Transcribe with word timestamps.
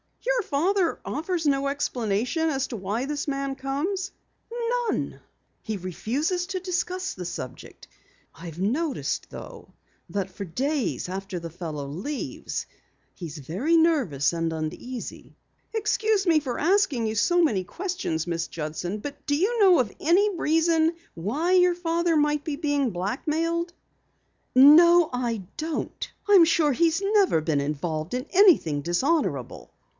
"Your 0.25 0.41
father 0.47 0.99
offers 1.05 1.45
no 1.45 1.67
explanation 1.67 2.49
as 2.49 2.67
to 2.67 2.75
why 2.75 3.05
the 3.05 3.23
man 3.27 3.55
comes?" 3.55 4.11
"None. 4.89 5.19
He 5.61 5.77
refuses 5.77 6.47
to 6.47 6.59
discuss 6.59 7.13
the 7.13 7.25
subject. 7.25 7.87
I've 8.33 8.59
noticed, 8.59 9.29
though, 9.29 9.73
that 10.09 10.31
for 10.31 10.43
days 10.45 11.07
after 11.07 11.39
the 11.39 11.51
fellow 11.51 11.87
leaves 11.87 12.65
he's 13.13 13.37
very 13.37 13.77
nervous 13.77 14.33
and 14.33 14.51
uneasy." 14.51 15.37
"Excuse 15.73 16.25
me 16.25 16.39
for 16.39 16.59
asking 16.59 17.13
so 17.15 17.41
many 17.43 17.63
questions, 17.63 18.25
Miss 18.27 18.47
Judson, 18.47 18.97
but 18.97 19.23
do 19.27 19.35
you 19.35 19.59
know 19.59 19.79
of 19.79 19.93
any 19.99 20.35
reason 20.35 20.95
why 21.13 21.53
your 21.53 21.75
father 21.75 22.17
might 22.17 22.43
be 22.43 22.55
blackmailed?" 22.55 23.73
"No, 24.55 25.09
I 25.13 25.43
don't. 25.57 26.11
I 26.27 26.33
am 26.33 26.45
sure 26.45 26.71
he's 26.73 27.01
never 27.03 27.39
been 27.41 27.61
involved 27.61 28.15
in 28.15 28.25
anything 28.31 28.81
dishonorable." 28.81 29.71